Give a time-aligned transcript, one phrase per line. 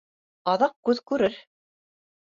[0.53, 1.41] Аҙаҡ күҙ күрер